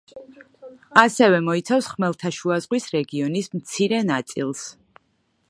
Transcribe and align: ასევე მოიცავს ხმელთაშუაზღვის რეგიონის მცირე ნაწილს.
ასევე 1.01 1.41
მოიცავს 1.49 1.89
ხმელთაშუაზღვის 1.91 2.89
რეგიონის 2.97 3.53
მცირე 3.59 4.01
ნაწილს. 4.13 4.67